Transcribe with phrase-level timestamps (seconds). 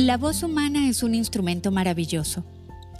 [0.00, 2.42] La voz humana es un instrumento maravilloso.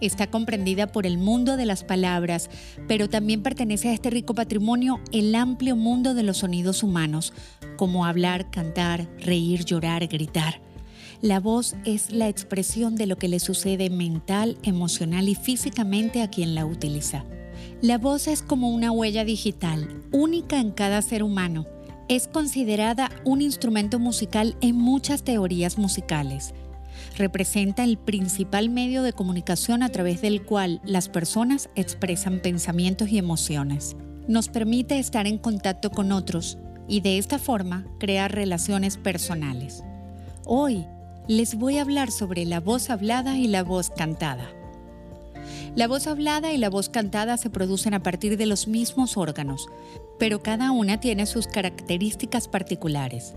[0.00, 2.48] Está comprendida por el mundo de las palabras,
[2.86, 7.32] pero también pertenece a este rico patrimonio el amplio mundo de los sonidos humanos,
[7.76, 10.60] como hablar, cantar, reír, llorar, gritar.
[11.20, 16.30] La voz es la expresión de lo que le sucede mental, emocional y físicamente a
[16.30, 17.24] quien la utiliza.
[17.82, 21.66] La voz es como una huella digital, única en cada ser humano.
[22.08, 26.54] Es considerada un instrumento musical en muchas teorías musicales
[27.16, 33.18] representa el principal medio de comunicación a través del cual las personas expresan pensamientos y
[33.18, 33.96] emociones.
[34.26, 36.58] Nos permite estar en contacto con otros
[36.88, 39.84] y de esta forma crear relaciones personales.
[40.44, 40.86] Hoy
[41.28, 44.46] les voy a hablar sobre la voz hablada y la voz cantada.
[45.74, 49.66] La voz hablada y la voz cantada se producen a partir de los mismos órganos,
[50.18, 53.34] pero cada una tiene sus características particulares.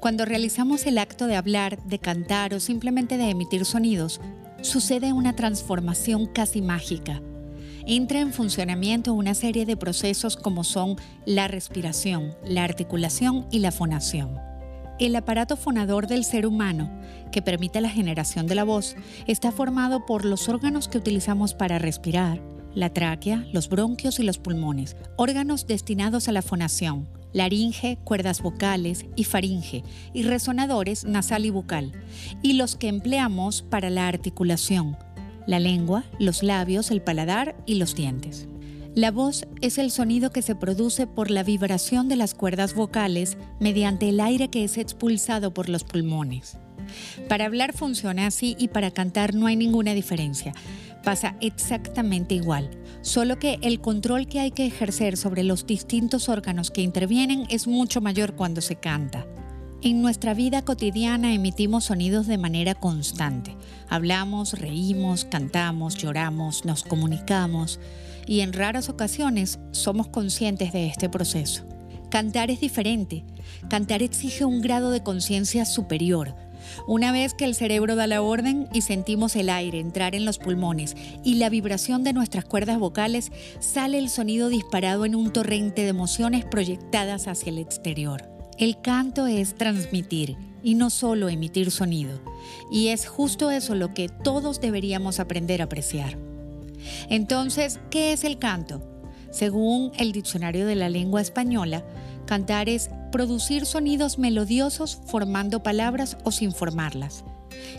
[0.00, 4.20] Cuando realizamos el acto de hablar, de cantar o simplemente de emitir sonidos,
[4.62, 7.22] sucede una transformación casi mágica.
[7.86, 13.70] Entra en funcionamiento una serie de procesos como son la respiración, la articulación y la
[13.70, 14.38] fonación.
[14.98, 16.90] El aparato fonador del ser humano,
[17.30, 21.78] que permite la generación de la voz, está formado por los órganos que utilizamos para
[21.78, 22.40] respirar,
[22.74, 29.04] la tráquea, los bronquios y los pulmones, órganos destinados a la fonación, laringe, cuerdas vocales
[29.14, 29.84] y faringe,
[30.14, 31.92] y resonadores nasal y bucal,
[32.40, 34.96] y los que empleamos para la articulación,
[35.46, 38.48] la lengua, los labios, el paladar y los dientes.
[38.94, 43.36] La voz es el sonido que se produce por la vibración de las cuerdas vocales
[43.60, 46.56] mediante el aire que es expulsado por los pulmones.
[47.28, 50.54] Para hablar funciona así y para cantar no hay ninguna diferencia.
[51.06, 52.68] Pasa exactamente igual
[53.00, 57.68] solo que el control que hay que ejercer sobre los distintos órganos que intervienen es
[57.68, 59.24] mucho mayor cuando se canta.
[59.82, 63.56] En nuestra vida cotidiana emitimos sonidos de manera constante.
[63.88, 67.78] Hablamos, reímos, cantamos, lloramos, nos comunicamos
[68.26, 71.64] y en raras ocasiones somos conscientes de este proceso.
[72.10, 73.24] Cantar es diferente.
[73.70, 76.34] Cantar exige un grado de conciencia superior,
[76.86, 80.38] una vez que el cerebro da la orden y sentimos el aire entrar en los
[80.38, 85.82] pulmones y la vibración de nuestras cuerdas vocales, sale el sonido disparado en un torrente
[85.82, 88.24] de emociones proyectadas hacia el exterior.
[88.58, 92.20] El canto es transmitir y no solo emitir sonido.
[92.70, 96.16] Y es justo eso lo que todos deberíamos aprender a apreciar.
[97.08, 98.82] Entonces, ¿qué es el canto?
[99.30, 101.84] Según el Diccionario de la Lengua Española,
[102.26, 107.24] cantar es producir sonidos melodiosos formando palabras o sin formarlas.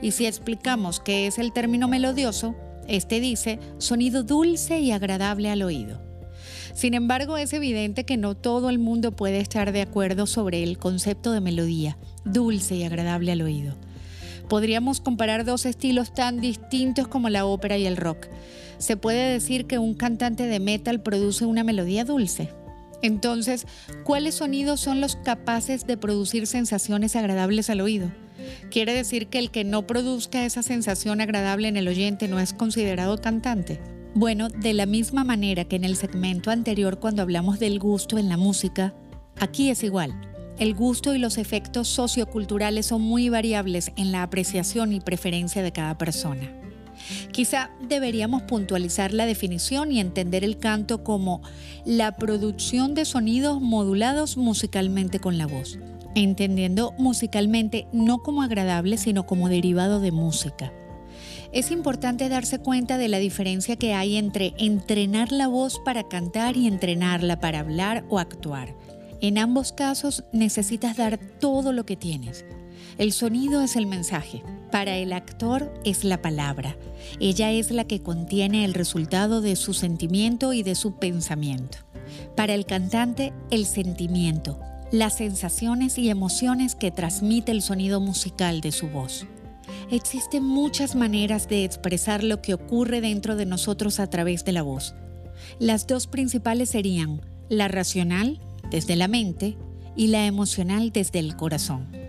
[0.00, 2.54] Y si explicamos qué es el término melodioso,
[2.86, 6.00] este dice sonido dulce y agradable al oído.
[6.74, 10.78] Sin embargo, es evidente que no todo el mundo puede estar de acuerdo sobre el
[10.78, 13.74] concepto de melodía, dulce y agradable al oído.
[14.48, 18.26] Podríamos comparar dos estilos tan distintos como la ópera y el rock.
[18.78, 22.50] ¿Se puede decir que un cantante de metal produce una melodía dulce?
[23.04, 23.66] Entonces,
[24.02, 28.10] ¿cuáles sonidos son los capaces de producir sensaciones agradables al oído?
[28.70, 32.54] ¿Quiere decir que el que no produzca esa sensación agradable en el oyente no es
[32.54, 33.78] considerado cantante?
[34.14, 38.30] Bueno, de la misma manera que en el segmento anterior cuando hablamos del gusto en
[38.30, 38.94] la música,
[39.38, 40.18] aquí es igual.
[40.58, 45.72] El gusto y los efectos socioculturales son muy variables en la apreciación y preferencia de
[45.72, 46.63] cada persona.
[47.34, 51.42] Quizá deberíamos puntualizar la definición y entender el canto como
[51.84, 55.80] la producción de sonidos modulados musicalmente con la voz,
[56.14, 60.72] entendiendo musicalmente no como agradable, sino como derivado de música.
[61.50, 66.56] Es importante darse cuenta de la diferencia que hay entre entrenar la voz para cantar
[66.56, 68.76] y entrenarla para hablar o actuar.
[69.20, 72.44] En ambos casos necesitas dar todo lo que tienes.
[72.96, 76.76] El sonido es el mensaje, para el actor es la palabra.
[77.18, 81.78] Ella es la que contiene el resultado de su sentimiento y de su pensamiento.
[82.36, 84.60] Para el cantante, el sentimiento,
[84.92, 89.26] las sensaciones y emociones que transmite el sonido musical de su voz.
[89.90, 94.62] Existen muchas maneras de expresar lo que ocurre dentro de nosotros a través de la
[94.62, 94.94] voz.
[95.58, 98.40] Las dos principales serían la racional,
[98.70, 99.56] desde la mente,
[99.96, 102.03] y la emocional desde el corazón.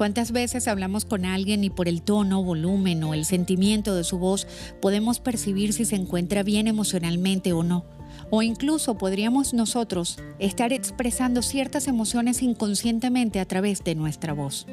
[0.00, 4.18] ¿Cuántas veces hablamos con alguien y por el tono, volumen o el sentimiento de su
[4.18, 4.46] voz
[4.80, 7.84] podemos percibir si se encuentra bien emocionalmente o no?
[8.30, 14.66] O incluso podríamos nosotros estar expresando ciertas emociones inconscientemente a través de nuestra voz.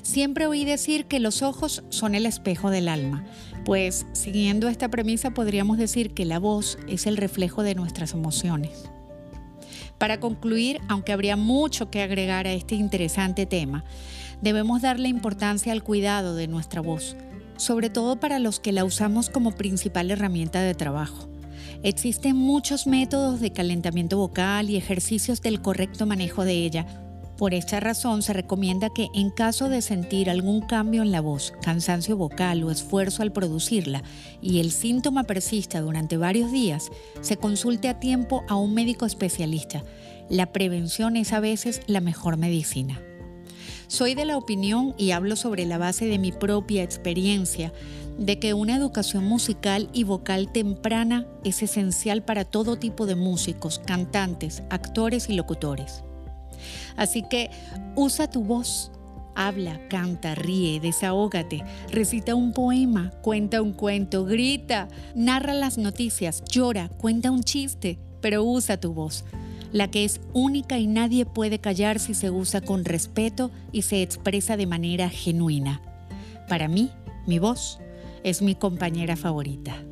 [0.00, 3.26] Siempre oí decir que los ojos son el espejo del alma,
[3.66, 8.88] pues siguiendo esta premisa podríamos decir que la voz es el reflejo de nuestras emociones.
[9.98, 13.84] Para concluir, aunque habría mucho que agregar a este interesante tema,
[14.42, 17.16] Debemos darle importancia al cuidado de nuestra voz,
[17.56, 21.28] sobre todo para los que la usamos como principal herramienta de trabajo.
[21.82, 26.86] Existen muchos métodos de calentamiento vocal y ejercicios del correcto manejo de ella.
[27.36, 31.54] Por esta razón se recomienda que en caso de sentir algún cambio en la voz,
[31.62, 34.02] cansancio vocal o esfuerzo al producirla
[34.42, 36.90] y el síntoma persista durante varios días,
[37.22, 39.84] se consulte a tiempo a un médico especialista.
[40.28, 43.00] La prevención es a veces la mejor medicina.
[43.90, 47.72] Soy de la opinión, y hablo sobre la base de mi propia experiencia,
[48.20, 53.80] de que una educación musical y vocal temprana es esencial para todo tipo de músicos,
[53.80, 56.04] cantantes, actores y locutores.
[56.96, 57.50] Así que
[57.96, 58.92] usa tu voz,
[59.34, 64.86] habla, canta, ríe, desahógate, recita un poema, cuenta un cuento, grita,
[65.16, 69.24] narra las noticias, llora, cuenta un chiste, pero usa tu voz
[69.72, 74.02] la que es única y nadie puede callar si se usa con respeto y se
[74.02, 75.80] expresa de manera genuina.
[76.48, 76.90] Para mí,
[77.26, 77.78] mi voz
[78.24, 79.84] es mi compañera favorita.